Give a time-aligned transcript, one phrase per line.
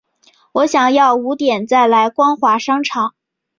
[0.53, 3.13] 我想要五点再来光华商场